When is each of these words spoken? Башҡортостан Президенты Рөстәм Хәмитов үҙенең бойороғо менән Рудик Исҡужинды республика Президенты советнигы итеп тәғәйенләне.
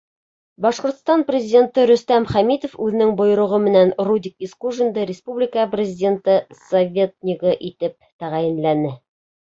Башҡортостан 0.65 1.25
Президенты 1.27 1.83
Рөстәм 1.91 2.25
Хәмитов 2.31 2.73
үҙенең 2.87 3.13
бойороғо 3.21 3.61
менән 3.67 3.93
Рудик 4.09 4.49
Исҡужинды 4.49 5.07
республика 5.13 5.69
Президенты 5.77 6.43
советнигы 6.67 7.59
итеп 7.73 7.99
тәғәйенләне. 8.05 8.97